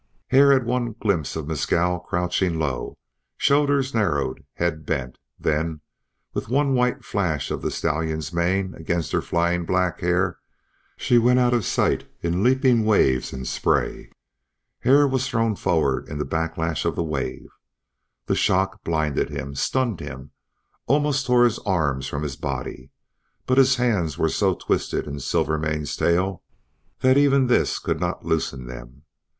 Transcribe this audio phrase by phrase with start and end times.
[0.29, 2.97] Hare had one glimpse of Mescal crouching low,
[3.37, 5.81] shoulders narrowed and head bent; then,
[6.33, 10.39] with one white flash of the stallion's mane against her flying black hair,
[10.97, 14.09] she went out of sight in leaping waves and spray.
[14.79, 17.45] Hare was thrown forward into the backlash of the wave.
[18.25, 20.31] The shock blinded him, stunned him,
[20.87, 22.89] almost tore his arms from his body,
[23.45, 26.41] but his hands were so twisted in Silvermane's tail
[27.01, 29.03] that even this could not loosen them.